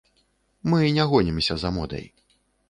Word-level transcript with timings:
Мы 0.73 0.79
не 0.95 1.05
гонімся 1.11 1.59
за 1.65 1.73
модай. 1.77 2.05